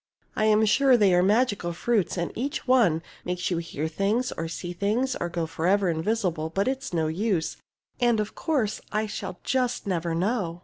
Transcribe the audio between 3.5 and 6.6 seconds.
you hear things, or see things, or go Forever invisible;